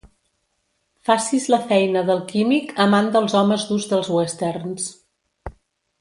[1.09, 4.93] Facis la feina del químic amant dels homes durs dels westerns.